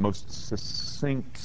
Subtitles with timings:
[0.00, 1.42] most succinct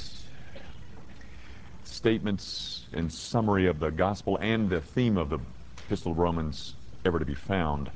[1.83, 5.39] statements and summary of the gospel and the theme of the
[5.85, 6.73] Epistle of Romans
[7.03, 7.91] ever to be found.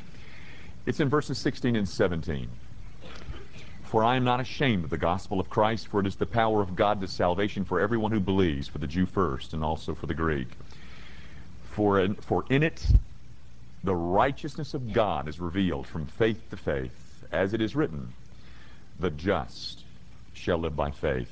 [0.86, 2.50] It's in verses 16 and 17.
[3.86, 6.62] For I am not ashamed of the gospel of Christ, for it is the power
[6.62, 10.08] of God to salvation for everyone who believes, for the Jew first, and also for
[10.08, 10.50] the Greek.
[11.72, 12.86] For in, for in it
[13.86, 18.14] the righteousness of God is revealed from faith to faith, as it is written,
[19.00, 19.86] the just
[20.34, 21.30] shall live by faith.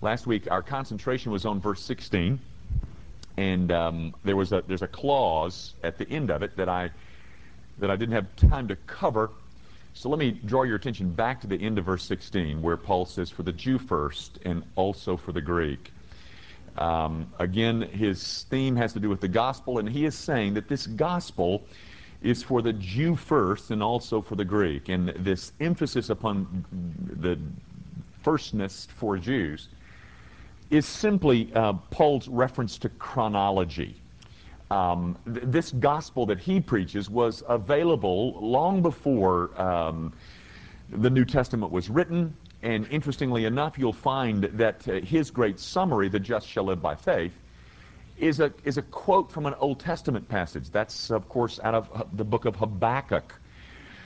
[0.00, 2.38] Last week, our concentration was on verse 16,
[3.36, 6.90] and um, there was a there's a clause at the end of it that I
[7.78, 9.30] that I didn't have time to cover.
[9.94, 13.06] So let me draw your attention back to the end of verse 16, where Paul
[13.06, 15.92] says, "For the Jew first, and also for the Greek."
[16.78, 20.68] Um, again, his theme has to do with the gospel, and he is saying that
[20.68, 21.62] this gospel
[22.22, 24.88] is for the Jew first and also for the Greek.
[24.88, 26.64] And this emphasis upon
[27.20, 27.38] the
[28.22, 29.68] firstness for Jews
[30.70, 33.94] is simply uh, Paul's reference to chronology.
[34.70, 40.14] Um, th- this gospel that he preaches was available long before um,
[40.90, 42.34] the New Testament was written.
[42.62, 46.94] And interestingly enough, you'll find that uh, his great summary, the just shall live by
[46.94, 47.34] faith,
[48.16, 50.70] is a, is a quote from an Old Testament passage.
[50.70, 53.34] That's, of course, out of the book of Habakkuk.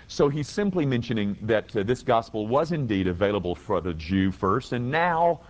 [0.08, 4.72] So he's simply mentioning that uh, this gospel was indeed available for the Jew first,
[4.72, 5.40] and now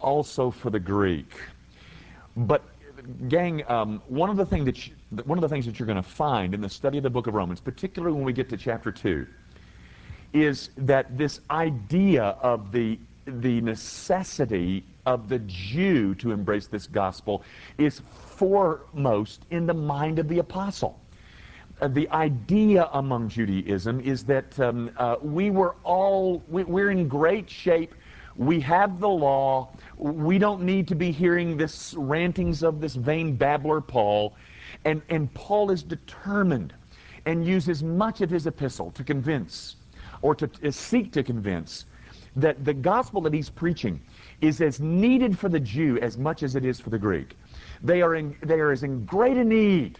[0.00, 1.30] also for the Greek.
[2.36, 2.62] But,
[3.28, 5.96] gang, um, one of the thing that you, one of the things that you're going
[5.96, 8.56] to find in the study of the book of Romans, particularly when we get to
[8.56, 9.26] chapter two,
[10.32, 17.42] is that this idea of the the necessity of the Jew to embrace this gospel
[17.78, 18.00] is
[18.36, 20.98] foremost in the mind of the apostle.
[21.80, 27.08] Uh, the idea among Judaism is that um, uh, we were all, we, we're in
[27.08, 27.94] great shape.
[28.36, 29.70] We have the law.
[29.96, 34.34] We don't need to be hearing this rantings of this vain babbler Paul.
[34.84, 36.74] And, and Paul is determined
[37.24, 39.76] and uses much of his epistle to convince
[40.20, 41.86] or to, to seek to convince
[42.36, 44.00] that the gospel that he's preaching
[44.42, 47.36] is as needed for the Jew as much as it is for the Greek.
[47.82, 49.98] They are, in, they are as in great a need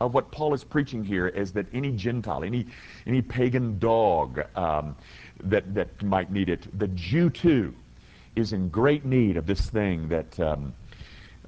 [0.00, 2.66] of what Paul is preaching here is that any Gentile, any,
[3.06, 4.96] any pagan dog um,
[5.44, 6.66] that, that might need it.
[6.78, 7.74] The Jew, too,
[8.34, 10.72] is in great need of this thing that, um,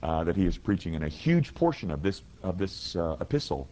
[0.03, 0.95] uh, that he is preaching.
[0.95, 3.69] And a huge portion of this, of this uh, epistle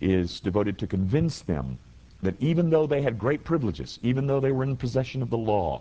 [0.00, 1.78] is devoted to convince them
[2.22, 5.38] that even though they had great privileges, even though they were in possession of the
[5.38, 5.80] law,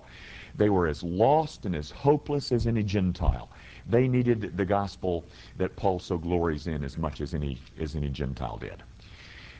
[0.56, 3.50] they were as lost and as hopeless as any Gentile.
[3.89, 5.25] They needed the gospel
[5.57, 8.83] that Paul so glories in as much as any, as any Gentile did.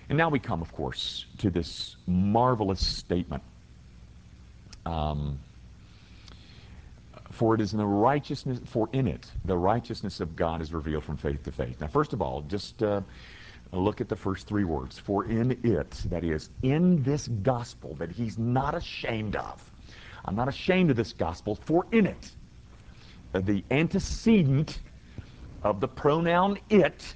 [0.08, 3.44] And now we come, of course, to this marvelous statement.
[4.86, 5.40] Um,
[7.32, 11.04] for it is in the righteousness, for in it, the righteousness of God is revealed
[11.04, 11.80] from faith to faith.
[11.80, 13.02] Now, first of all, just uh,
[13.72, 14.98] look at the first three words.
[14.98, 19.72] For in it, that is, in this gospel that he's not ashamed of.
[20.26, 22.32] I'm not ashamed of this gospel, for in it,
[23.34, 24.80] the antecedent
[25.64, 27.14] of the pronoun it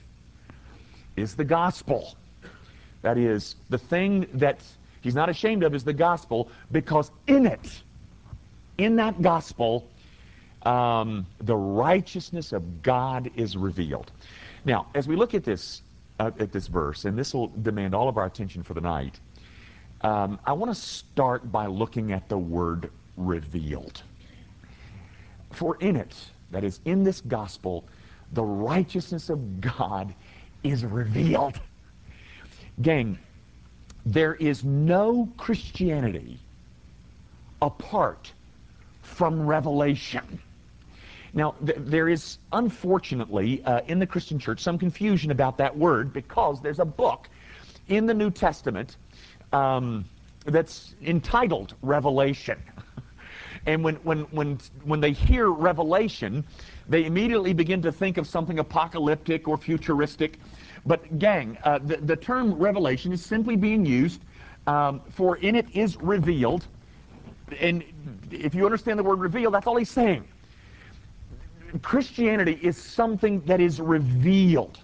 [1.16, 2.16] is the gospel.
[3.02, 4.62] That is, the thing that
[5.02, 7.82] he's not ashamed of is the gospel because in it,
[8.78, 9.90] in that gospel,
[10.64, 14.12] um, the righteousness of God is revealed.
[14.66, 15.82] Now, as we look at this
[16.20, 19.20] uh, at this verse, and this will demand all of our attention for the night,
[20.02, 24.04] um, I want to start by looking at the word revealed.
[25.54, 26.16] For in it,
[26.52, 27.86] that is, in this gospel,
[28.34, 30.14] the righteousness of God
[30.64, 31.60] is revealed.
[32.82, 33.18] Gang,
[34.06, 36.40] there is no Christianity
[37.62, 38.32] apart
[39.02, 40.40] from revelation.
[41.34, 46.14] Now, th- there is, unfortunately, uh, in the Christian church, some confusion about that word
[46.14, 47.30] because there's a book
[47.88, 48.98] in the New Testament
[49.52, 50.06] um,
[50.46, 52.62] that's entitled Revelation.
[53.66, 56.44] and when, when, when, when they hear Revelation,
[56.90, 60.40] they immediately begin to think of something apocalyptic or futuristic.
[60.86, 64.22] But, gang, uh, the, the term revelation is simply being used
[64.68, 66.66] um, for in it is revealed.
[67.60, 67.84] And
[68.32, 70.28] if you understand the word revealed, that's all he's saying.
[71.82, 74.80] Christianity is something that is revealed.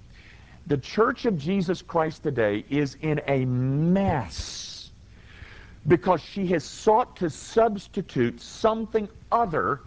[0.68, 4.69] The Church of Jesus Christ today is in a mess
[5.88, 9.82] because she has sought to substitute something other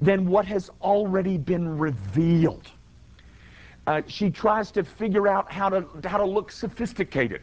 [0.00, 2.70] than what has already been revealed.
[3.86, 7.42] Uh, she tries to figure out how to, how to look sophisticated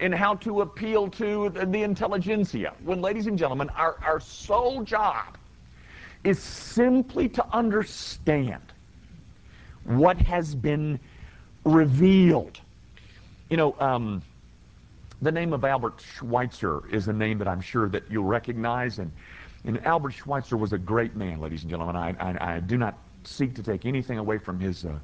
[0.00, 2.74] and how to appeal to the, the intelligentsia.
[2.82, 5.36] When, ladies and gentlemen, our, our sole job
[6.24, 8.62] is simply to understand
[9.84, 10.98] what has been
[11.64, 12.58] revealed.
[13.50, 14.22] You know, um,
[15.24, 19.10] the name of Albert Schweitzer is a name that I'm sure that you'll recognize, and,
[19.64, 21.96] and Albert Schweitzer was a great man, ladies and gentlemen.
[21.96, 24.98] I, I, I do not seek to take anything away from his uh,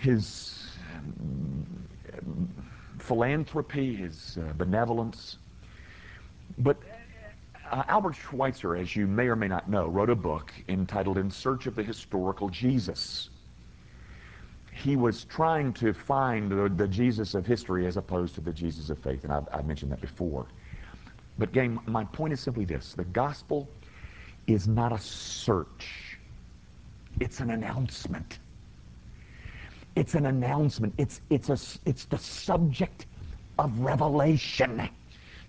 [0.00, 1.66] his um,
[2.98, 5.38] philanthropy, his uh, benevolence,
[6.58, 6.76] but
[7.70, 11.30] uh, Albert Schweitzer, as you may or may not know, wrote a book entitled In
[11.30, 13.28] Search of the Historical Jesus.
[14.72, 18.90] He was trying to find the, the Jesus of history as opposed to the Jesus
[18.90, 20.46] of faith, and I've, I've mentioned that before.
[21.38, 23.68] But, gang, my point is simply this the gospel
[24.46, 26.18] is not a search,
[27.20, 28.38] it's an announcement.
[29.94, 30.94] It's an announcement.
[30.96, 33.04] It's, it's, a, it's the subject
[33.58, 34.88] of revelation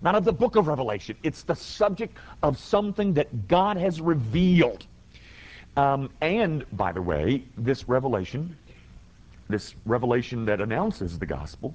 [0.04, 1.16] not of the book of Revelation.
[1.22, 4.86] It's the subject of something that God has revealed.
[5.78, 8.56] Um, and, by the way, this revelation,
[9.48, 11.74] this revelation that announces the gospel,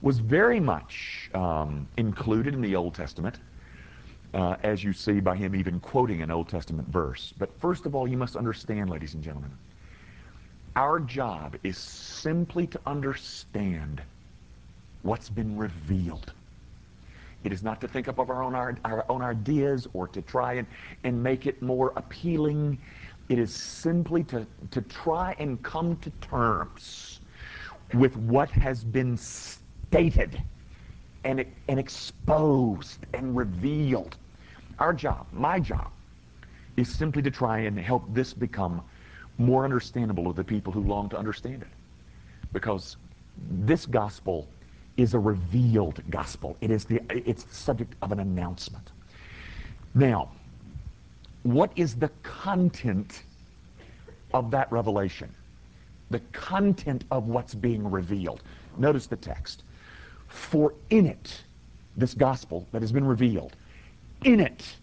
[0.00, 3.38] was very much um, included in the Old Testament,
[4.34, 7.32] uh, as you see by him even quoting an Old Testament verse.
[7.38, 9.50] But first of all, you must understand, ladies and gentlemen,
[10.74, 14.02] our job is simply to understand
[15.02, 16.32] what's been revealed.
[17.44, 20.22] It is not to think up of our own, our, our own ideas or to
[20.22, 20.66] try and,
[21.04, 22.78] and make it more appealing.
[23.32, 27.20] It is simply to, to try and come to terms
[27.94, 30.42] with what has been stated
[31.24, 34.18] and, and exposed and revealed.
[34.78, 35.90] Our job, my job,
[36.76, 38.82] is simply to try and help this become
[39.38, 41.68] more understandable to the people who long to understand it.
[42.52, 42.98] Because
[43.50, 44.46] this gospel
[44.98, 46.54] is a revealed gospel.
[46.60, 48.90] It is the, it's the subject of an announcement.
[49.94, 50.32] Now,
[51.42, 53.24] what is the content
[54.32, 55.32] of that revelation?
[56.10, 58.42] The content of what's being revealed.
[58.76, 59.64] Notice the text.
[60.28, 61.42] For in it,
[61.96, 63.56] this gospel that has been revealed,
[64.24, 64.76] in it,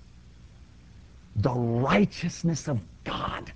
[1.37, 3.51] the righteousness of God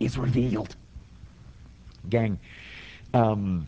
[0.00, 0.76] is revealed.
[2.10, 2.38] Gang,
[3.14, 3.66] um,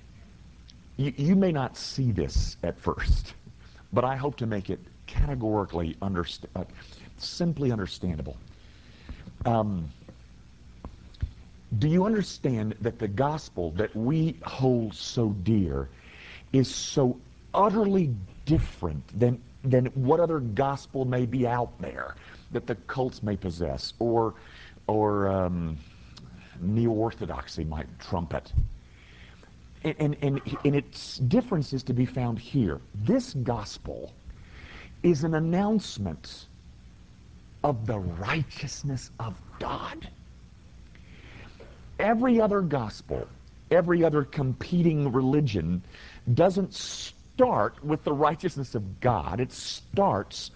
[0.96, 3.34] you, you may not see this at first,
[3.92, 6.64] but I hope to make it categorically underst- uh,
[7.24, 8.36] simply understandable.
[9.44, 9.88] Um,
[11.78, 15.88] do you understand that the gospel that we hold so dear
[16.52, 17.18] is so
[17.54, 18.14] utterly
[18.44, 22.14] different than, than what other gospel may be out there
[22.52, 24.34] that the cults may possess or,
[24.86, 25.76] or um,
[26.60, 28.52] neo-orthodoxy might trumpet?
[29.84, 32.80] and, and, and its difference is to be found here.
[32.94, 34.12] This gospel
[35.02, 36.46] is an announcement
[37.66, 40.08] of the righteousness of God.
[41.98, 43.26] Every other gospel,
[43.72, 45.82] every other competing religion
[46.34, 49.40] doesn't start with the righteousness of God.
[49.40, 50.52] It starts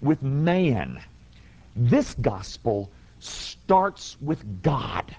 [0.00, 0.98] with man.
[1.76, 5.14] This gospel starts with God.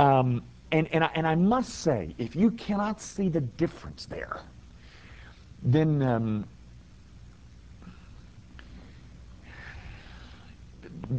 [0.00, 0.42] Um,
[0.72, 4.40] and, and, I, and I must say, if you cannot see the difference there,
[5.62, 6.48] then um,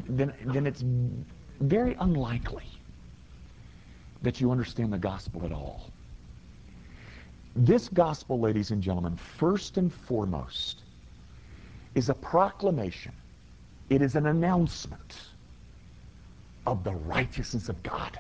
[0.08, 0.84] then, then it's
[1.60, 2.66] very unlikely
[4.22, 5.92] that you understand the gospel at all.
[7.56, 10.84] This gospel, ladies and gentlemen, first and foremost,
[11.94, 13.14] is a proclamation.
[13.90, 15.22] It is an announcement
[16.66, 18.20] of the righteousness of God.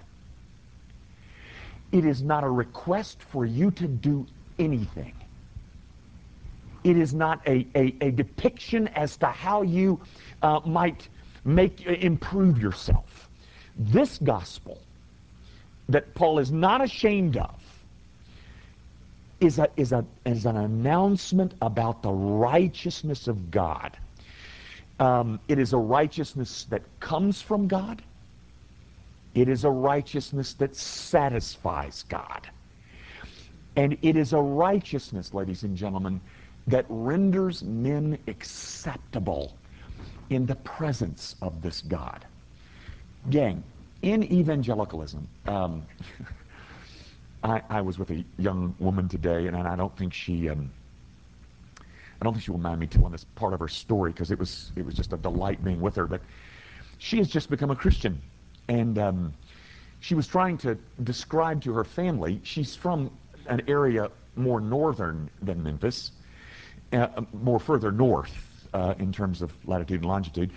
[1.91, 4.25] It is not a request for you to do
[4.59, 5.13] anything.
[6.83, 10.01] It is not a, a, a depiction as to how you
[10.41, 11.07] uh, might
[11.45, 13.29] make improve yourself.
[13.77, 14.79] This gospel
[15.89, 17.55] that Paul is not ashamed of
[19.39, 23.97] is, a, is, a, is an announcement about the righteousness of God.
[24.99, 28.01] Um, it is a righteousness that comes from God.
[29.35, 32.47] It is a righteousness that satisfies God.
[33.75, 36.21] And it is a righteousness, ladies and gentlemen,
[36.67, 39.57] that renders men acceptable
[40.33, 42.25] in the presence of this God.
[43.29, 43.63] Gang,
[44.01, 45.85] in evangelicalism, um,
[47.43, 50.71] I, I, was with a young woman today, and I don't think she, um,
[51.79, 54.39] I don't think she will mind me telling this part of her story because it
[54.39, 56.07] was it was just a delight being with her.
[56.07, 56.21] But
[56.97, 58.21] she has just become a Christian,
[58.69, 59.33] and um,
[59.99, 63.11] she was trying to describe to her family, she's from
[63.47, 66.11] an area more northern than Memphis,
[66.93, 68.33] uh, more further north
[68.73, 70.51] uh, in terms of latitude and longitude.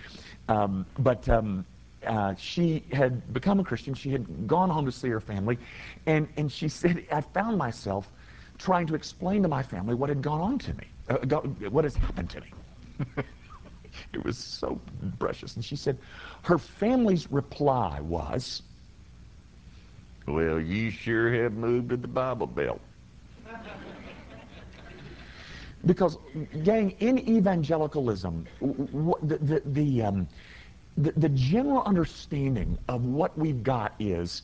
[0.47, 1.65] Um, but um,
[2.05, 3.93] uh, she had become a Christian.
[3.93, 5.57] She had gone home to see her family.
[6.05, 8.09] And, and she said, I found myself
[8.57, 11.83] trying to explain to my family what had gone on to me, uh, go, what
[11.83, 12.47] has happened to me.
[14.13, 14.79] it was so
[15.19, 15.55] precious.
[15.55, 15.97] And she said,
[16.43, 18.63] her family's reply was,
[20.27, 22.81] Well, you sure have moved to the Bible Belt.
[25.87, 26.17] because,
[26.63, 30.27] gang, in evangelicalism, the, the, the, um,
[30.97, 34.43] the, the general understanding of what we've got is,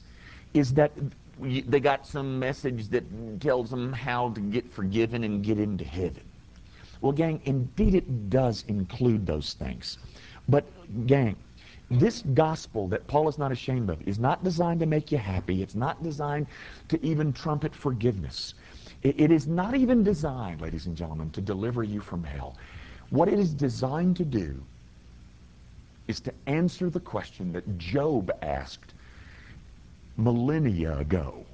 [0.53, 0.91] is that
[1.39, 3.03] they got some message that
[3.41, 6.23] tells them how to get forgiven and get into heaven.
[7.01, 9.97] Well, gang, indeed it does include those things.
[10.47, 10.65] But,
[11.05, 11.35] gang,
[11.91, 15.62] this gospel that Paul is not ashamed of is not designed to make you happy.
[15.62, 16.47] It's not designed
[16.88, 18.53] to even trumpet forgiveness.
[19.03, 22.55] It, is not even designed, ladies and gentlemen, to deliver you from hell.
[23.10, 24.63] What it is designed to do
[26.07, 28.93] is to answer the question that Job asked
[30.15, 31.45] millennia ago.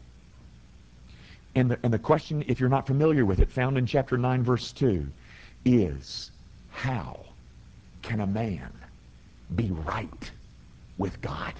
[1.55, 4.43] And the, and the question, if you're not familiar with it, found in chapter 9,
[4.43, 5.07] verse 2,
[5.65, 6.29] is
[6.69, 7.19] how
[8.03, 8.71] can a man
[9.55, 10.31] be right
[10.99, 11.53] with God?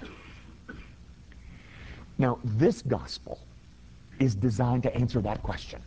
[2.16, 3.40] Now, this gospel
[4.20, 5.82] is designed to answer that question.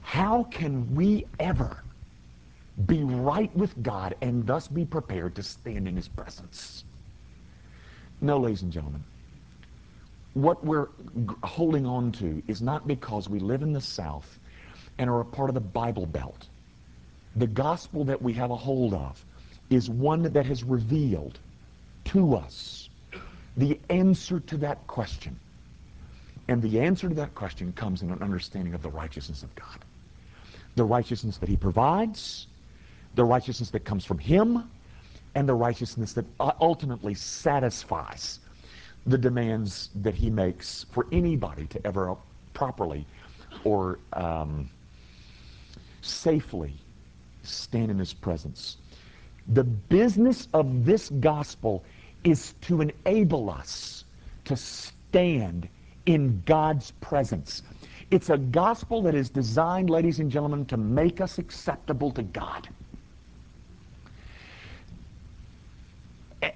[0.00, 1.82] How can we ever
[2.86, 6.84] be right with God and thus be prepared to stand in his presence?
[8.20, 9.04] No, ladies and gentlemen.
[10.34, 10.88] What we're
[11.42, 14.38] holding on to is not because we live in the South
[14.98, 16.48] and are a part of the Bible Belt
[17.36, 19.22] the gospel that we have a hold of
[19.68, 21.38] is one that has revealed
[22.06, 22.88] to us
[23.56, 25.38] the answer to that question.
[26.48, 29.84] And the answer to that question comes in an understanding of the righteousness of God.
[30.76, 32.46] The righteousness that he provides,
[33.14, 34.70] the righteousness that comes from him,
[35.34, 36.24] and the righteousness that
[36.60, 38.40] ultimately satisfies
[39.06, 42.16] the demands that he makes for anybody to ever
[42.54, 43.06] properly
[43.64, 44.68] or um,
[46.00, 46.74] safely
[47.42, 48.78] stand in his presence.
[49.48, 51.84] The business of this gospel
[52.24, 54.04] is to enable us
[54.44, 55.68] to stand
[56.06, 57.62] in God's presence.
[58.10, 62.68] It's a gospel that is designed, ladies and gentlemen, to make us acceptable to God.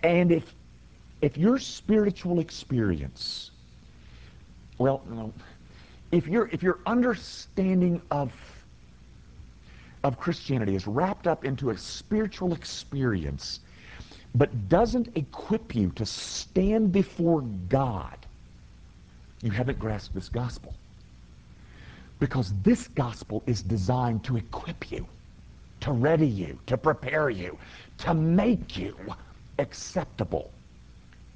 [0.02, 0.54] And if
[1.20, 3.50] if your spiritual experience,
[4.78, 5.32] well,
[6.12, 8.32] if your if your understanding of
[10.02, 13.60] of Christianity is wrapped up into a spiritual experience,
[14.34, 18.19] but doesn't equip you to stand before God,
[19.42, 20.74] you haven't grasped this gospel.
[22.18, 25.06] Because this gospel is designed to equip you,
[25.80, 27.58] to ready you, to prepare you,
[27.98, 28.96] to make you
[29.58, 30.50] acceptable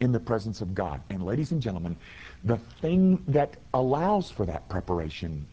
[0.00, 1.00] in the presence of God.
[1.08, 1.96] And ladies and gentlemen,
[2.44, 5.46] the thing that allows for that preparation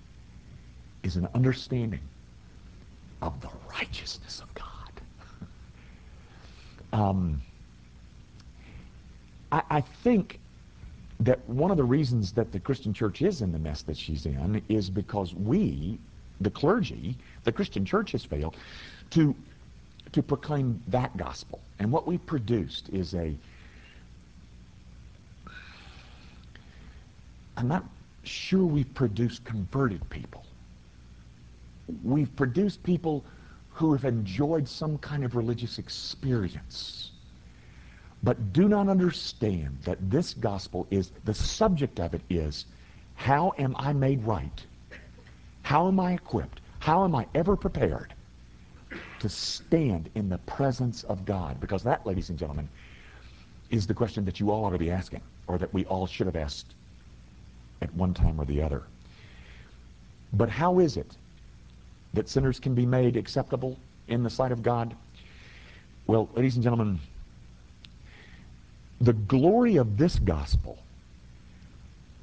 [1.04, 2.02] is an understanding
[3.22, 4.68] of the righteousness of God.
[6.94, 7.42] Um,
[9.50, 10.42] I, I think
[11.22, 14.26] that one of the reasons that the Christian church is in the mess that she's
[14.26, 15.98] in is because we,
[16.42, 18.56] the clergy, the Christian church has failed
[19.12, 19.36] to,
[20.12, 21.60] to proclaim that gospel.
[21.80, 23.36] And what we've produced is a,
[27.58, 27.86] I'm not
[28.24, 30.46] sure we've produced converted people
[32.04, 33.24] we've produced people
[33.70, 37.11] who have enjoyed some kind of religious experience
[38.24, 42.66] but do not understand that this gospel is the subject of it is
[43.16, 44.66] how am I made right?
[45.64, 46.62] How am I equipped?
[46.80, 48.14] How am I ever prepared
[49.20, 51.60] to stand in the presence of God?
[51.60, 52.68] Because that, ladies and gentlemen,
[53.70, 56.28] is the question that you all ought to be asking, or that we all should
[56.28, 56.74] have asked
[57.82, 58.84] at one time or the other.
[60.34, 61.18] But how is it
[62.14, 64.96] that sinners can be made acceptable in the sight of God?
[66.08, 67.00] Well, ladies and gentlemen,
[69.02, 70.78] the glory of this gospel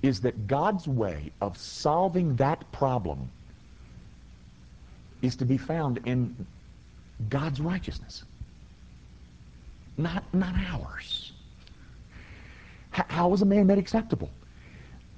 [0.02, 3.28] is that God's way of solving that problem
[5.22, 6.46] is to be found in
[7.28, 8.22] God's righteousness,
[9.96, 11.32] not, not ours.
[12.92, 14.30] how is a man made acceptable?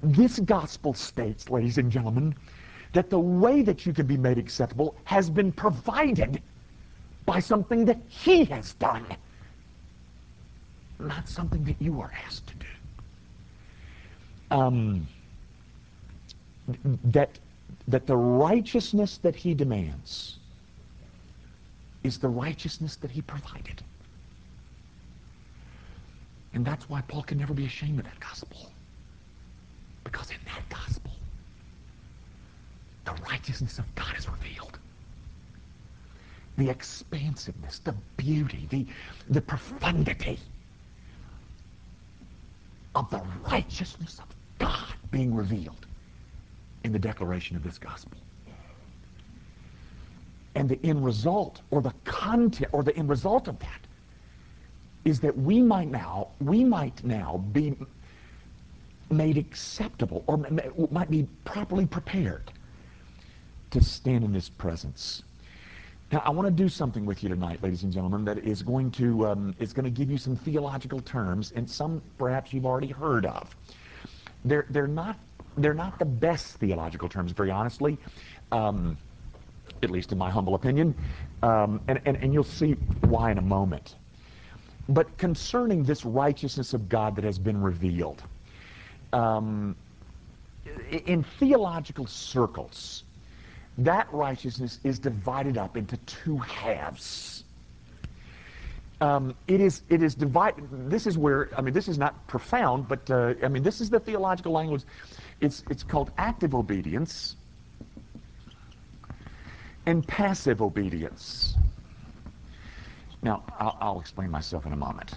[0.01, 2.33] This gospel states, ladies and gentlemen,
[2.93, 6.41] that the way that you can be made acceptable has been provided
[7.27, 9.05] by something that he has done,
[11.01, 12.65] not something that you are asked to do.
[14.51, 15.07] Um,
[17.05, 17.39] that,
[17.87, 20.37] that the righteousness that he demands
[22.03, 23.81] is the righteousness that he provided.
[26.53, 28.69] And that's why Paul can never be ashamed of that gospel.
[30.03, 31.11] Because in that gospel,
[33.05, 34.79] the righteousness of God is revealed.
[36.57, 38.85] The expansiveness, the beauty, the,
[39.29, 40.37] the profundity
[42.95, 44.25] of the righteousness of
[44.59, 45.85] God being revealed
[46.83, 48.17] in the declaration of this gospel.
[50.55, 53.79] And the end result, or the content, or the end result of that,
[55.05, 57.75] is that we might now, we might now be
[59.09, 60.37] made acceptable, or
[60.91, 62.51] might be properly prepared
[63.71, 65.23] to stand in His presence.
[66.11, 68.91] Now, I want to do something with you tonight, ladies and gentlemen, that is going
[68.91, 72.89] to um, is going to give you some theological terms, and some perhaps you've already
[72.89, 73.55] heard of.
[74.43, 75.17] They're they're not
[75.55, 77.97] they're not the best theological terms, very honestly.
[78.51, 78.97] Um,
[79.83, 80.93] at least in my humble opinion,
[81.41, 83.95] um, and, and, and you'll see why in a moment.
[84.89, 88.21] But concerning this righteousness of God that has been revealed,
[89.13, 89.75] um,
[91.05, 93.05] in theological circles,
[93.77, 97.43] that righteousness is divided up into two halves.
[98.99, 100.67] Um, it is it is divided.
[100.89, 103.89] This is where I mean this is not profound, but uh, I mean this is
[103.89, 104.83] the theological language.
[105.39, 107.35] It's it's called active obedience
[109.87, 111.55] and passive obedience.
[113.23, 115.13] Now I'll, I'll explain myself in a moment.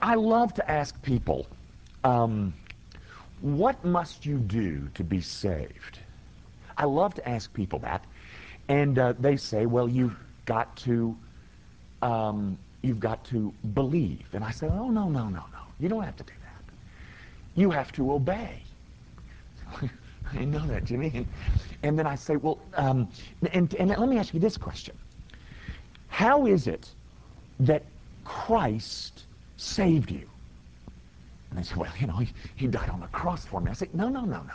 [0.00, 1.46] I love to ask people,
[2.04, 2.54] um,
[3.40, 5.98] what must you do to be saved?
[6.76, 8.04] I love to ask people that,
[8.68, 10.16] and uh, they say, "Well, you've
[10.46, 11.16] got to,
[12.02, 15.62] um, you've got to believe." And I say, "Oh no, no, no, no!
[15.78, 16.74] You don't have to do that.
[17.54, 18.62] You have to obey."
[20.32, 21.26] I know that, Jimmy.
[21.82, 23.08] And, then I say, "Well," um,
[23.52, 24.96] and, and let me ask you this question:
[26.08, 26.90] How is it
[27.60, 27.82] that
[28.24, 30.28] Christ saved you?
[31.50, 33.74] And they say, "Well, you know, he, he died on the cross for me." I
[33.74, 34.54] say, "No, no, no, no,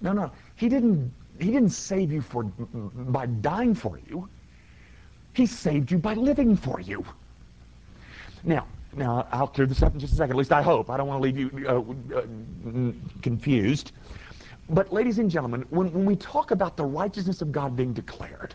[0.00, 0.30] no." No.
[0.56, 4.28] He didn't, he didn't save you for, by dying for you.
[5.34, 7.04] He saved you by living for you.
[8.42, 10.32] Now, now I'll clear this up in just a second.
[10.32, 10.88] At least I hope.
[10.88, 13.92] I don't want to leave you uh, uh, confused.
[14.70, 18.54] But ladies and gentlemen, when, when we talk about the righteousness of God being declared,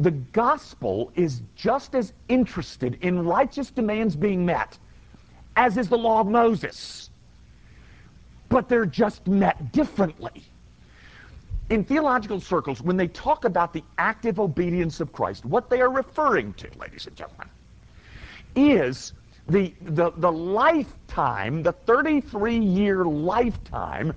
[0.00, 4.78] the gospel is just as interested in righteous demands being met
[5.56, 7.10] as is the law of Moses
[8.54, 10.44] but they're just met differently.
[11.70, 15.90] In theological circles, when they talk about the active obedience of Christ, what they are
[15.90, 17.48] referring to, ladies and gentlemen,
[18.54, 19.12] is
[19.48, 24.14] the, the, the lifetime, the 33 year lifetime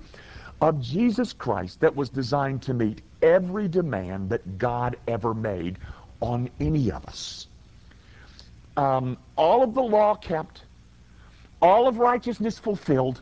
[0.60, 5.78] of Jesus Christ that was designed to meet every demand that God ever made
[6.20, 7.48] on any of us.
[8.76, 10.62] Um, all of the law kept,
[11.60, 13.20] all of righteousness fulfilled,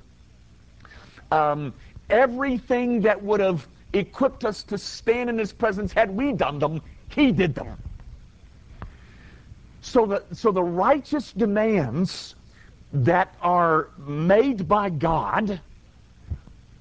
[1.37, 1.75] um,
[2.11, 6.83] everything that would have equipped us to stand in his presence had we done them,
[7.09, 7.77] he did them.
[9.81, 12.35] So the, so the righteous demands
[12.93, 15.61] that are made by God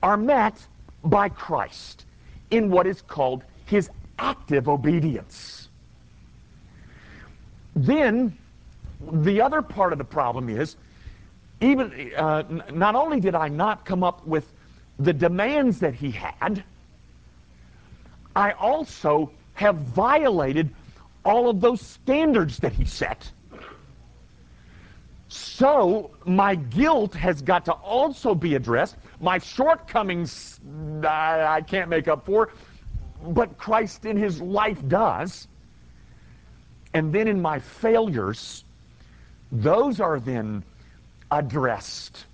[0.01, 0.65] are met
[1.03, 2.05] by Christ
[2.51, 5.69] in what is called his active obedience.
[7.75, 8.37] Then
[9.11, 10.77] the other part of the problem is
[11.61, 14.51] even uh, not only did I not come up with
[14.99, 16.63] the demands that he had,
[18.35, 20.69] I also have violated
[21.23, 23.31] all of those standards that he set.
[25.27, 28.97] So my guilt has got to also be addressed.
[29.19, 30.59] My shortcomings
[31.03, 32.51] I, I can't make up for,
[33.23, 35.47] but Christ in his life does.
[36.93, 38.63] And then in my failures,
[39.51, 40.63] those are then
[41.35, 42.25] addressed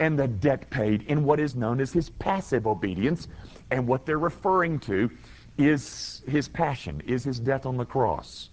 [0.00, 3.28] and the debt paid in what is known as his passive obedience.
[3.70, 5.10] And what they're referring to
[5.58, 8.48] is his passion, is his death on the cross.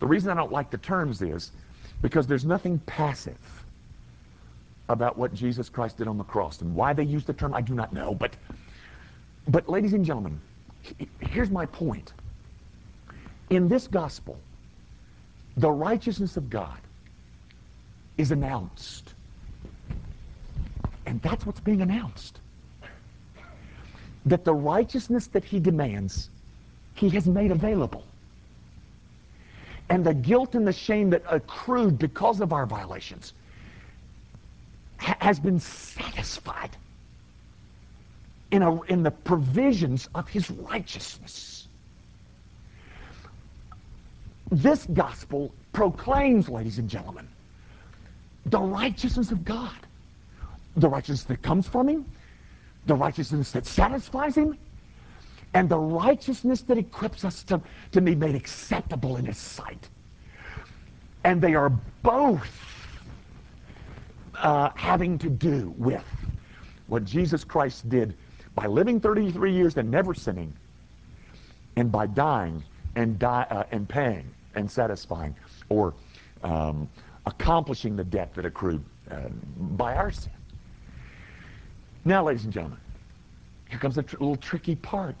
[0.00, 1.52] The reason I don't like the terms is
[2.02, 3.38] because there's nothing passive
[4.88, 6.60] about what Jesus Christ did on the cross.
[6.60, 8.14] And why they use the term, I do not know.
[8.14, 8.36] But,
[9.48, 10.40] but ladies and gentlemen,
[11.20, 12.12] here's my point.
[13.50, 14.36] In this gospel,
[15.56, 16.78] the righteousness of God
[18.16, 19.14] is announced.
[21.06, 22.40] And that's what's being announced.
[24.26, 26.30] That the righteousness that he demands,
[26.94, 28.04] he has made available.
[29.90, 33.34] And the guilt and the shame that accrued because of our violations
[34.98, 36.70] ha- has been satisfied
[38.50, 41.68] in, a, in the provisions of his righteousness.
[44.50, 47.28] This gospel proclaims, ladies and gentlemen,
[48.46, 49.74] the righteousness of God.
[50.76, 52.04] The righteousness that comes from him,
[52.86, 54.58] the righteousness that satisfies him,
[55.54, 57.60] and the righteousness that equips us to,
[57.92, 59.88] to be made acceptable in his sight.
[61.22, 61.70] And they are
[62.02, 62.46] both
[64.34, 66.04] uh, having to do with
[66.88, 68.14] what Jesus Christ did
[68.54, 70.52] by living 33 years and never sinning,
[71.76, 72.62] and by dying
[72.96, 75.34] and, die, uh, and paying and satisfying,
[75.68, 75.94] or
[76.42, 76.88] um,
[77.26, 80.32] accomplishing the debt that accrued uh, by our sin.
[82.04, 82.78] Now, ladies and gentlemen,
[83.68, 85.16] here comes a tr- little tricky part.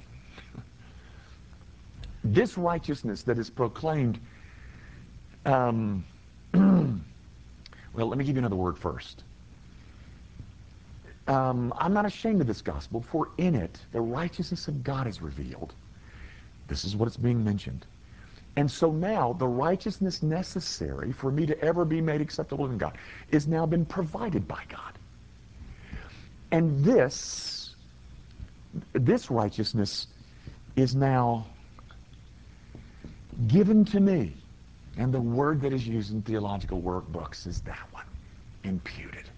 [2.22, 4.18] this righteousness that is proclaimed,
[5.46, 6.04] um,
[6.54, 9.24] well, let me give you another word first.
[11.26, 15.22] Um, I'm not ashamed of this gospel, for in it the righteousness of God is
[15.22, 15.74] revealed.
[16.68, 17.86] This is what it's being mentioned.
[18.56, 22.96] And so now the righteousness necessary for me to ever be made acceptable in God
[23.30, 24.92] is now been provided by God.
[26.52, 27.74] And this,
[28.92, 30.06] this righteousness
[30.76, 31.46] is now
[33.48, 34.34] given to me.
[34.96, 38.06] And the word that is used in theological workbooks is that one,
[38.62, 39.28] imputed.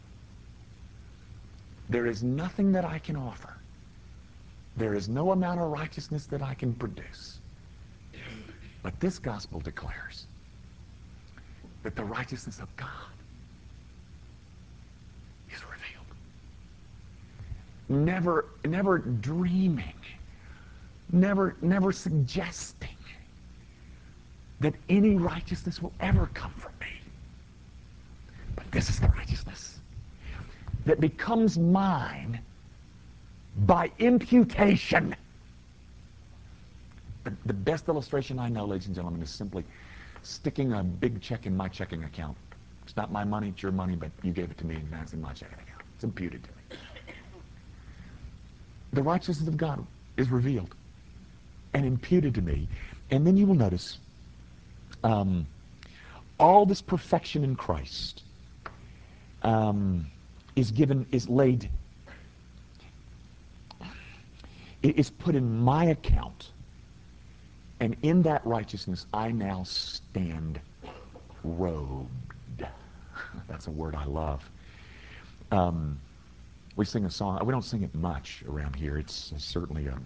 [1.89, 3.57] There is nothing that I can offer.
[4.77, 7.39] There is no amount of righteousness that I can produce.
[8.87, 10.29] But this gospel declares
[11.83, 12.89] that the righteousness of God
[15.53, 16.07] is revealed.
[17.89, 19.97] Never, never dreaming,
[21.11, 22.97] never, never suggesting
[24.61, 27.01] that any righteousness will ever come from me.
[28.55, 29.81] But this is the righteousness
[30.85, 32.39] that becomes mine
[33.67, 35.17] by imputation.
[37.27, 39.65] The, the best illustration I know, ladies and gentlemen, is simply
[40.23, 42.37] sticking a big check in my checking account.
[42.85, 45.13] It's not my money, it's your money, but you gave it to me and that's
[45.13, 45.83] in my checking account.
[45.97, 46.79] It's imputed to me.
[48.93, 49.85] The righteousness of God
[50.17, 50.77] is revealed
[51.75, 52.69] and imputed to me.
[53.11, 53.99] And then you will notice
[55.03, 55.49] um,
[56.39, 58.23] all this perfection in Christ
[59.43, 60.07] um,
[60.55, 61.69] is given, is laid,
[64.85, 66.53] is put in my account.
[67.81, 70.61] And in that righteousness, I now stand
[71.45, 72.09] robed.
[73.49, 74.49] That's a word I love.
[75.51, 75.99] Um,
[76.77, 77.45] we sing a song.
[77.45, 78.99] We don't sing it much around here.
[78.99, 79.99] It's certainly a,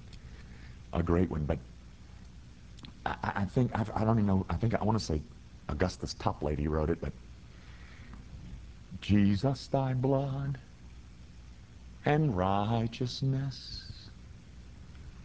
[0.92, 1.44] a great one.
[1.44, 1.58] But
[3.06, 5.20] I, I think, I've, I do not even know, I think I want to say
[5.68, 7.12] Augustus Toplady wrote it, but
[9.00, 10.58] Jesus, thy blood
[12.04, 13.89] and righteousness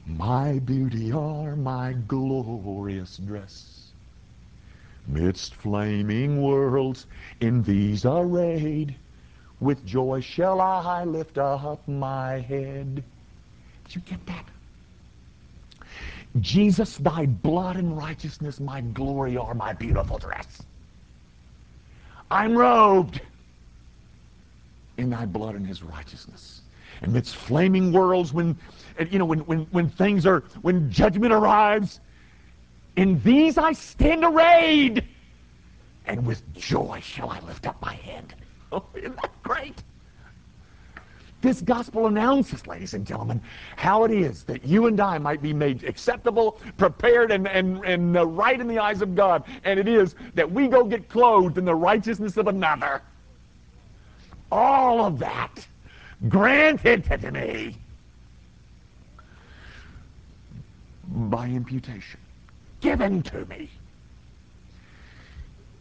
[0.05, 3.91] my beauty are my glorious dress.
[5.07, 7.07] Midst flaming worlds
[7.41, 8.95] in these arrayed,
[9.59, 13.03] with joy shall I lift up my head.
[13.85, 14.45] Did you get that?
[16.41, 20.63] Jesus, thy blood and righteousness, my glory are my beautiful dress.
[22.29, 23.21] I'm robed
[24.97, 26.64] in thy blood and his righteousness.
[27.01, 28.57] Amidst flaming worlds, when
[29.09, 31.99] you know, when, when, when things are, when judgment arrives,
[32.95, 35.03] in these I stand arrayed,
[36.05, 38.35] and with joy shall I lift up my head.
[38.71, 39.83] Oh, isn't that great?
[41.41, 43.39] This gospel announces, ladies and gentlemen,
[43.75, 48.17] how it is that you and I might be made acceptable, prepared, and, and, and
[48.17, 49.43] uh, right in the eyes of God.
[49.63, 53.03] And it is that we go get clothed in the righteousness of another.
[54.51, 55.65] All of that
[56.29, 57.77] granted to me
[61.07, 62.19] by imputation,
[62.81, 63.69] given to me.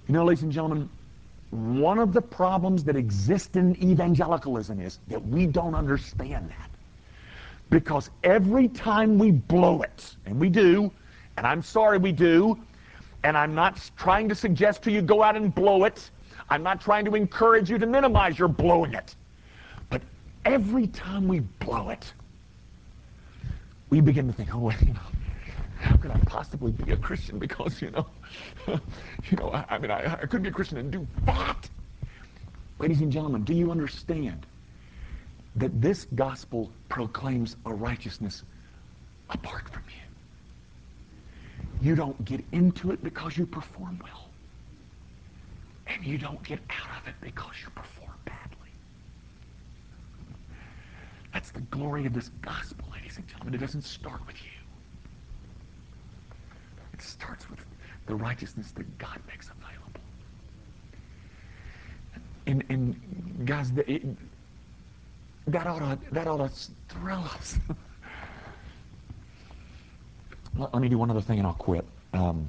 [0.07, 0.89] You know, ladies and gentlemen,
[1.51, 6.71] one of the problems that exist in evangelicalism is that we don't understand that.
[7.71, 10.91] Because every time we blow it, and we do,
[11.37, 12.59] and I'm sorry we do,
[13.23, 16.11] and I'm not trying to suggest to you go out and blow it.
[16.51, 19.17] I'm not trying to encourage you to minimize your blowing it.
[20.45, 22.13] Every time we blow it,
[23.91, 25.01] we begin to think, oh, you know,
[25.81, 27.39] how could I possibly be a Christian?
[27.39, 28.07] Because, you know,
[28.67, 31.69] you know, I, I mean, I, I couldn't be a Christian and do that.
[32.79, 34.47] Ladies and gentlemen, do you understand
[35.57, 38.43] that this gospel proclaims a righteousness
[39.31, 41.89] apart from you?
[41.89, 44.29] You don't get into it because you perform well.
[45.87, 48.04] And you don't get out of it because you perform
[51.35, 53.55] That's the glory of this gospel, ladies and gentlemen.
[53.55, 54.51] It doesn't start with you.
[56.93, 57.59] It starts with
[58.07, 60.01] the righteousness that God makes available.
[62.47, 64.05] And, and guys, it,
[65.49, 66.51] that ought to, that ought to
[66.89, 67.59] thrill us.
[70.57, 71.85] Let me do one other thing and I'll quit.
[72.13, 72.49] Um,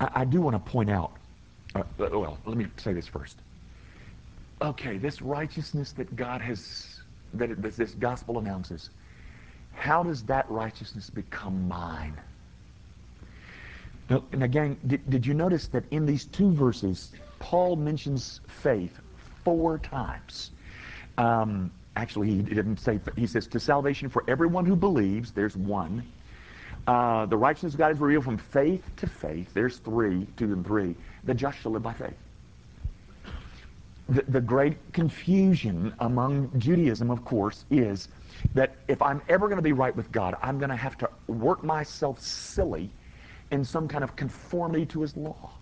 [0.00, 1.12] I, I, do want to point out,
[1.74, 3.36] uh, well, let me say this first.
[4.62, 7.00] Okay, this righteousness that God has,
[7.34, 8.90] that, it, that this gospel announces,
[9.72, 12.20] how does that righteousness become mine?
[14.10, 19.00] Now, and again, did, did you notice that in these two verses, Paul mentions faith
[19.44, 20.50] four times?
[21.16, 26.06] Um, actually, he didn't say, he says, to salvation for everyone who believes, there's one.
[26.86, 30.66] Uh, the righteousness of God is revealed from faith to faith, there's three, two and
[30.66, 30.96] three.
[31.24, 32.16] The just shall live by faith.
[34.10, 38.08] The, the great confusion among Judaism, of course, is
[38.54, 41.08] that if I'm ever going to be right with God, I'm going to have to
[41.28, 42.90] work myself silly
[43.52, 45.52] in some kind of conformity to his law.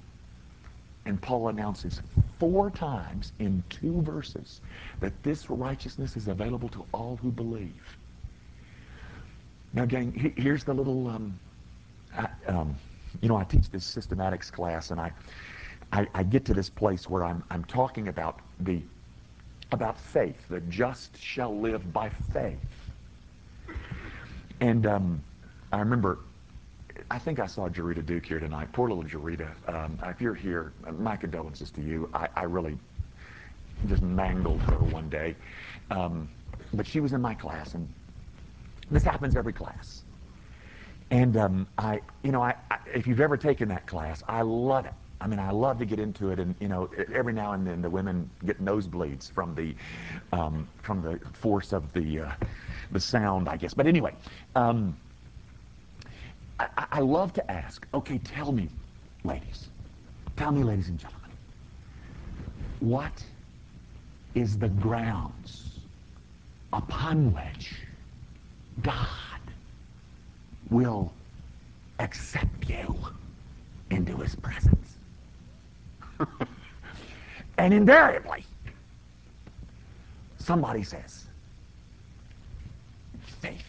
[1.04, 2.02] And Paul announces
[2.38, 4.60] four times in two verses
[5.00, 7.96] that this righteousness is available to all who believe.
[9.72, 11.38] Now, gang, here's the little, um,
[12.16, 12.74] I, um,
[13.20, 15.12] you know, I teach this systematics class, and I,
[15.92, 18.82] I, I, get to this place where I'm, I'm talking about the,
[19.72, 20.36] about faith.
[20.48, 22.58] The just shall live by faith.
[24.60, 25.22] And um,
[25.72, 26.18] I remember
[27.10, 28.68] I think I saw Jarita Duke here tonight.
[28.72, 29.48] Poor little Jarita.
[29.68, 32.10] Um, if you're here, my condolences to you.
[32.12, 32.76] I, I really
[33.86, 35.34] just mangled her one day.
[35.90, 36.28] Um,
[36.74, 37.88] but she was in my class, and
[38.90, 40.02] this happens every class.
[41.10, 44.84] And um, I, you know, I, I, if you've ever taken that class, I love
[44.84, 44.92] it.
[45.20, 47.82] I mean, I love to get into it, and you know, every now and then
[47.82, 49.74] the women get nosebleeds from the
[50.32, 52.32] um, from the force of the uh,
[52.92, 53.74] the sound, I guess.
[53.74, 54.14] But anyway,
[54.54, 54.96] um,
[56.60, 58.68] I, I love to ask, okay, tell me,
[59.24, 59.68] ladies,
[60.36, 61.30] tell me, ladies and gentlemen,
[62.80, 63.24] what
[64.34, 65.80] is the grounds
[66.72, 67.74] upon which
[68.82, 69.40] God
[70.70, 71.12] will
[71.98, 72.94] accept you
[73.90, 74.97] into his presence?
[77.58, 78.44] and invariably,
[80.38, 81.26] somebody says,
[83.40, 83.64] faith.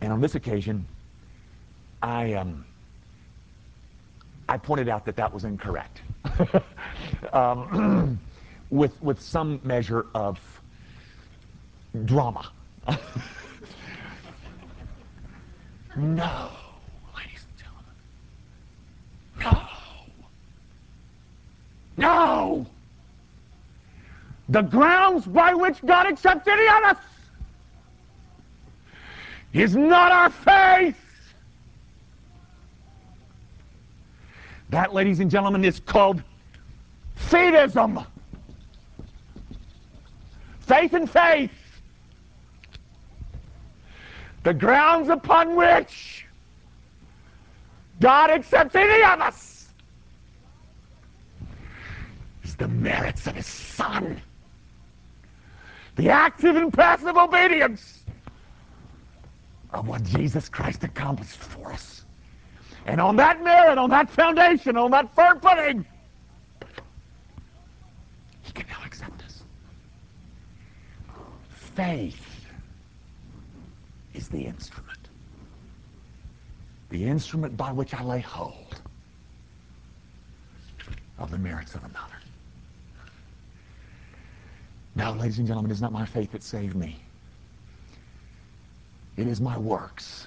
[0.00, 0.86] And on this occasion,
[2.02, 2.64] I um,
[4.48, 6.02] I pointed out that that was incorrect,
[7.32, 8.18] um,
[8.70, 10.40] with with some measure of
[12.04, 12.50] drama.
[15.96, 16.50] no,
[17.16, 17.94] ladies and gentlemen,
[21.96, 22.66] no.
[24.48, 26.96] The grounds by which God accepts any of us
[29.52, 30.96] is not our faith.
[34.70, 36.22] That, ladies and gentlemen, is called
[37.28, 38.06] fideism.
[40.60, 41.50] Faith and faith.
[44.42, 46.26] The grounds upon which
[48.00, 49.68] God accepts any of us
[52.44, 54.20] is the merits of his Son.
[55.96, 58.00] The active and passive obedience
[59.72, 62.04] of what Jesus Christ accomplished for us.
[62.84, 65.86] And on that merit, on that foundation, on that firm footing,
[68.42, 69.42] he can now accept us.
[71.74, 72.44] Faith
[74.12, 75.08] is the instrument.
[76.90, 78.82] The instrument by which I lay hold
[81.18, 82.19] of the merits of another.
[85.00, 86.94] Now, ladies and gentlemen, it's not my faith that saved me.
[89.16, 90.26] It is my works.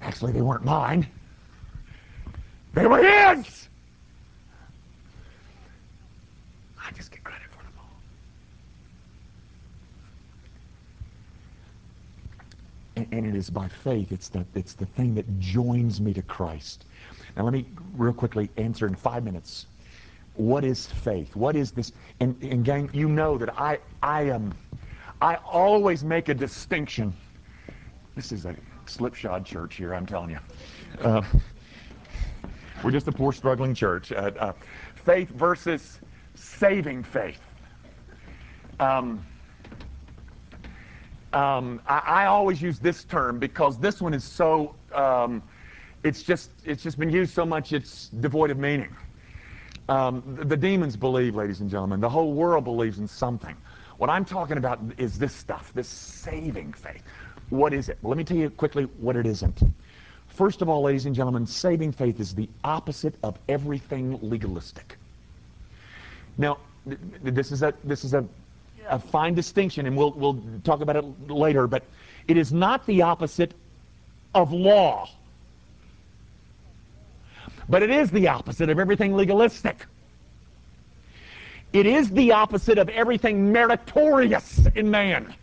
[0.00, 1.08] Actually, they weren't mine.
[2.72, 3.68] They were his!
[6.80, 7.90] I just get credit for them all.
[12.94, 14.12] And, and it is by faith.
[14.12, 16.84] It's the, it's the thing that joins me to Christ.
[17.36, 19.66] Now, let me real quickly answer in five minutes.
[20.34, 21.36] What is faith?
[21.36, 21.92] What is this?
[22.20, 24.52] And, and gang, you know that I, I am.
[25.20, 27.14] I always make a distinction.
[28.16, 30.38] This is a slipshod church here, I'm telling you.
[31.00, 31.22] Uh,
[32.82, 34.12] we're just a poor, struggling church.
[34.12, 34.52] Uh, uh,
[35.04, 36.00] faith versus
[36.34, 37.40] saving faith.
[38.80, 39.24] Um,
[41.32, 44.74] um, I, I, always use this term because this one is so.
[44.92, 45.42] Um,
[46.02, 48.94] it's just it's just been used so much it's devoid of meaning.
[49.88, 52.00] Um, the, demons believe, ladies and gentlemen.
[52.00, 53.56] The whole world believes in something.
[53.98, 57.02] What I'm talking about is this stuff, this saving faith.
[57.50, 57.98] What is it?
[58.00, 59.62] Well, let me tell you quickly what it isn't.
[60.28, 64.96] First of all, ladies and gentlemen, saving faith is the opposite of everything legalistic.
[66.38, 66.58] Now,
[67.22, 68.26] this is a this is a,
[68.88, 71.66] a fine distinction, and we'll we'll talk about it later.
[71.66, 71.84] But
[72.26, 73.54] it is not the opposite
[74.34, 75.08] of law,
[77.68, 79.86] but it is the opposite of everything legalistic.
[81.72, 85.34] It is the opposite of everything meritorious in man.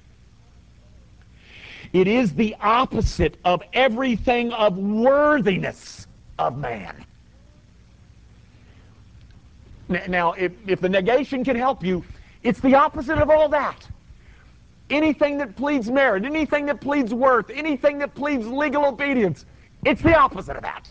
[1.94, 6.08] It is the opposite of everything of worthiness
[6.40, 7.06] of man.
[10.08, 12.04] Now, if, if the negation can help you,
[12.44, 13.86] it's the opposite of all that.
[14.90, 19.46] Anything that pleads merit, anything that pleads worth, anything that pleads legal obedience,
[19.86, 20.90] it's the opposite of that.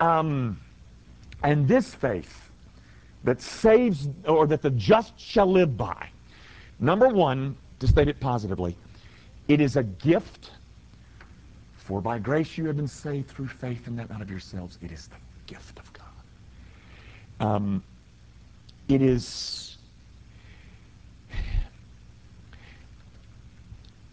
[0.00, 0.60] Um,
[1.42, 2.50] and this faith
[3.24, 6.08] that saves, or that the just shall live by,
[6.80, 8.76] number one, to state it positively,
[9.48, 10.50] it is a gift,
[11.76, 14.78] for by grace you have been saved through faith, and that not of yourselves.
[14.82, 16.04] It is the gift of God.
[17.38, 17.82] Um,
[18.88, 19.76] it is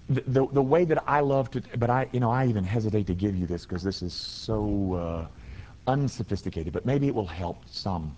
[0.10, 3.08] the, the, the way that I love to, but I, you know, I even hesitate
[3.08, 5.28] to give you this because this is so uh,
[5.88, 8.16] unsophisticated, but maybe it will help some.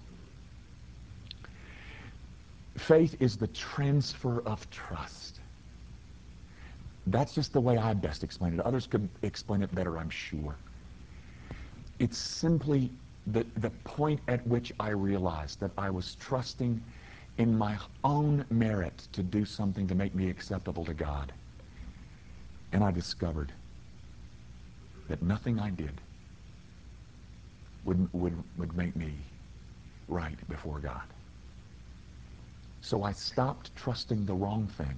[2.78, 5.40] Faith is the transfer of trust.
[7.08, 8.60] That's just the way I best explain it.
[8.60, 10.56] Others could explain it better, I'm sure.
[12.00, 12.92] It's simply
[13.28, 16.84] the, the point at which I realized that I was trusting
[17.38, 21.32] in my own merit to do something to make me acceptable to God.
[22.72, 23.52] And I discovered
[25.08, 26.02] that nothing I did
[27.86, 29.14] would, would, would make me
[30.08, 31.02] right before God.
[32.82, 34.96] So I stopped trusting the wrong thing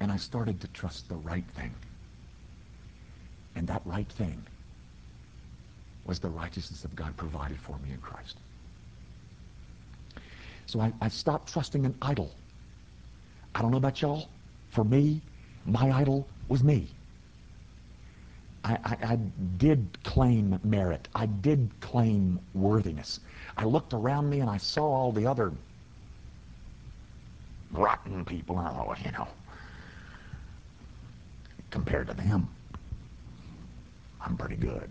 [0.00, 1.74] and I started to trust the right thing.
[3.54, 4.42] And that right thing
[6.04, 8.36] was the righteousness of God provided for me in Christ.
[10.66, 12.30] So I, I stopped trusting an idol.
[13.54, 14.28] I don't know about y'all.
[14.70, 15.20] For me,
[15.66, 16.88] my idol was me.
[18.62, 19.18] I, I, I,
[19.56, 21.08] did claim merit.
[21.14, 23.20] I did claim worthiness.
[23.56, 25.52] I looked around me and I saw all the other
[27.72, 29.28] rotten people, and I thought, you know,
[31.70, 32.48] compared to them,
[34.20, 34.90] I'm pretty good.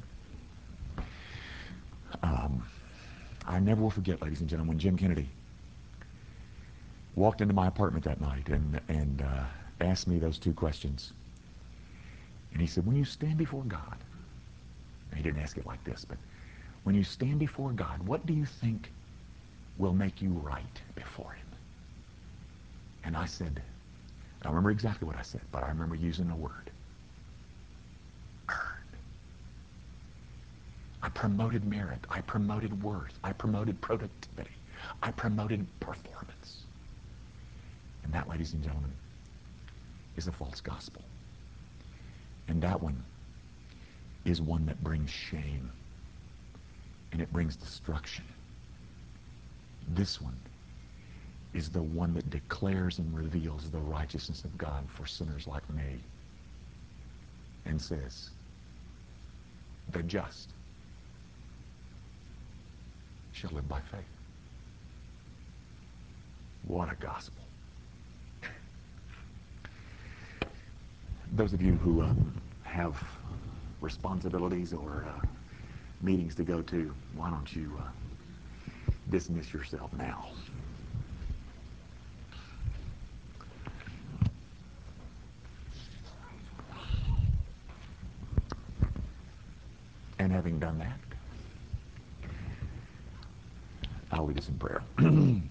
[2.23, 2.63] Um,
[3.45, 5.27] I never will forget, ladies and gentlemen, when Jim Kennedy
[7.15, 9.43] walked into my apartment that night and, and uh,
[9.81, 11.13] asked me those two questions.
[12.51, 13.97] And he said, when you stand before God,
[15.15, 16.17] he didn't ask it like this, but
[16.83, 18.91] when you stand before God, what do you think
[19.77, 21.47] will make you right before him?
[23.03, 23.61] And I said,
[24.41, 26.71] I don't remember exactly what I said, but I remember using a word.
[31.01, 31.99] I promoted merit.
[32.09, 33.17] I promoted worth.
[33.23, 34.51] I promoted productivity.
[35.01, 36.63] I promoted performance.
[38.03, 38.91] And that, ladies and gentlemen,
[40.17, 41.01] is a false gospel.
[42.49, 43.03] And that one
[44.25, 45.71] is one that brings shame.
[47.11, 48.25] And it brings destruction.
[49.89, 50.37] This one
[51.53, 55.99] is the one that declares and reveals the righteousness of God for sinners like me.
[57.65, 58.31] And says,
[59.91, 60.49] the just
[63.31, 64.01] shall live by faith.
[66.67, 67.48] What a gospel.
[71.33, 72.13] Those of you who uh,
[72.63, 73.01] have
[73.81, 75.25] responsibilities or uh,
[76.01, 77.83] meetings to go to, why don't you uh,
[79.09, 80.25] dismiss yourself now?
[90.17, 90.99] And having done that,
[94.11, 94.81] I'll lead us in prayer.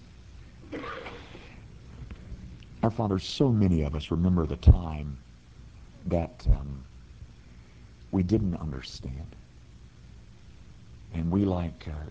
[2.83, 5.17] Our Father, so many of us remember the time
[6.09, 6.83] that um,
[8.11, 9.35] we didn't understand.
[11.13, 12.09] And we, like uh,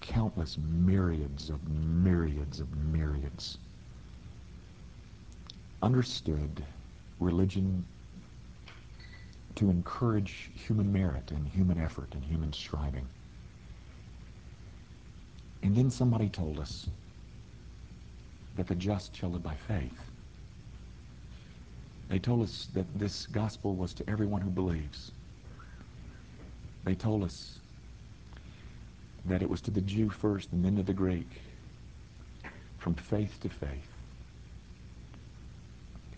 [0.00, 3.58] countless myriads of myriads of myriads,
[5.82, 6.64] understood
[7.20, 7.84] religion
[9.54, 13.06] to encourage human merit and human effort and human striving.
[15.62, 16.88] And then somebody told us
[18.56, 20.11] that the just shall live by faith.
[22.12, 25.12] They told us that this gospel was to everyone who believes.
[26.84, 27.58] They told us
[29.24, 31.40] that it was to the Jew first and then to the Greek,
[32.76, 33.88] from faith to faith.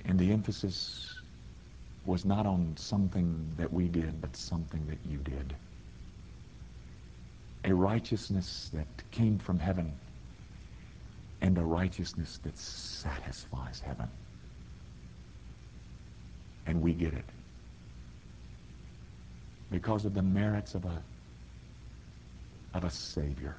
[0.05, 1.15] And the emphasis
[2.05, 5.55] was not on something that we did, but something that you did.
[7.67, 9.93] A righteousness that came from heaven
[11.41, 14.09] and a righteousness that satisfies heaven.
[16.67, 17.25] And we get it
[19.71, 21.03] because of the merits of a
[22.75, 23.57] of a Savior.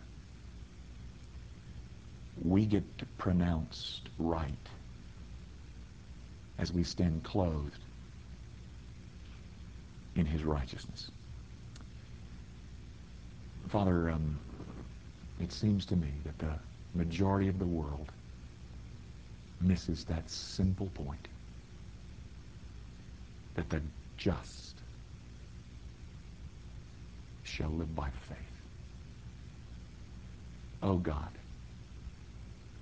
[2.43, 2.83] We get
[3.17, 4.53] pronounced right
[6.57, 7.79] as we stand clothed
[10.15, 11.11] in his righteousness.
[13.69, 14.37] Father, um,
[15.39, 16.53] it seems to me that the
[16.93, 18.11] majority of the world
[19.61, 21.27] misses that simple point
[23.55, 23.81] that the
[24.17, 24.75] just
[27.43, 28.37] shall live by faith.
[30.83, 31.29] Oh God,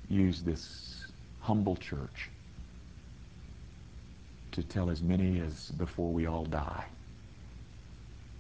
[0.09, 1.05] use this
[1.41, 2.30] humble church
[4.51, 6.86] to tell as many as before we all die,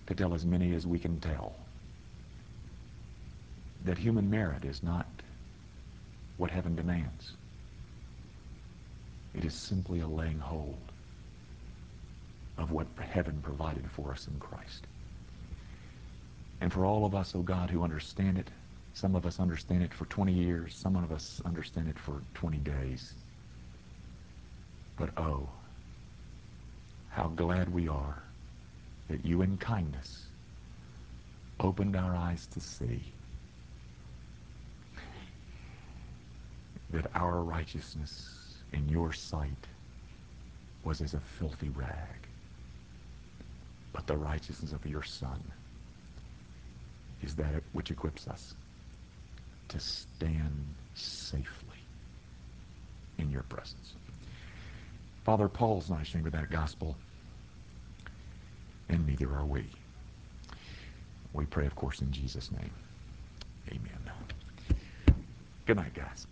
[0.07, 1.55] to tell as many as we can tell
[3.85, 5.07] that human merit is not
[6.37, 7.33] what heaven demands.
[9.35, 10.92] It is simply a laying hold
[12.57, 14.85] of what heaven provided for us in Christ.
[16.61, 18.49] And for all of us, oh God, who understand it,
[18.93, 22.57] some of us understand it for 20 years, some of us understand it for 20
[22.57, 23.13] days.
[24.97, 25.49] But oh,
[27.09, 28.21] how glad we are
[29.09, 30.25] that you in kindness
[31.59, 33.01] opened our eyes to see
[36.91, 39.67] that our righteousness in your sight
[40.83, 42.27] was as a filthy rag.
[43.93, 45.39] But the righteousness of your Son
[47.21, 48.55] is that which equips us
[49.69, 50.65] to stand
[50.95, 51.77] safely
[53.17, 53.93] in your presence.
[55.23, 56.97] Father, Paul's not ashamed of that gospel,
[58.89, 59.65] and neither are we.
[61.31, 62.71] We pray, of course, in Jesus' name.
[63.69, 64.11] Amen.
[65.65, 66.27] Good night, guys.